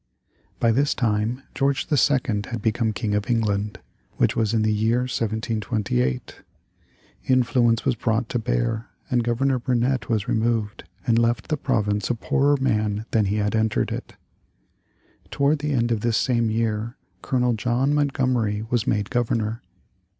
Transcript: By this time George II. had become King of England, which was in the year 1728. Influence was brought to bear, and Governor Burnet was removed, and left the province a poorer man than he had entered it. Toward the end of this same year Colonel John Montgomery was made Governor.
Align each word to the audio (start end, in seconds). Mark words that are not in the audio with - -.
By 0.59 0.71
this 0.71 0.95
time 0.95 1.43
George 1.53 1.85
II. 1.91 1.97
had 2.49 2.59
become 2.59 2.91
King 2.91 3.13
of 3.13 3.29
England, 3.29 3.77
which 4.17 4.35
was 4.35 4.51
in 4.51 4.63
the 4.63 4.73
year 4.73 5.01
1728. 5.01 6.41
Influence 7.27 7.85
was 7.85 7.93
brought 7.93 8.27
to 8.29 8.39
bear, 8.39 8.87
and 9.11 9.23
Governor 9.23 9.59
Burnet 9.59 10.09
was 10.09 10.27
removed, 10.27 10.85
and 11.05 11.19
left 11.19 11.49
the 11.49 11.55
province 11.57 12.09
a 12.09 12.15
poorer 12.15 12.57
man 12.59 13.05
than 13.11 13.25
he 13.25 13.35
had 13.35 13.55
entered 13.55 13.91
it. 13.91 14.15
Toward 15.29 15.59
the 15.59 15.73
end 15.73 15.91
of 15.91 16.01
this 16.01 16.17
same 16.17 16.49
year 16.49 16.97
Colonel 17.21 17.53
John 17.53 17.93
Montgomery 17.93 18.65
was 18.71 18.87
made 18.87 19.11
Governor. 19.11 19.61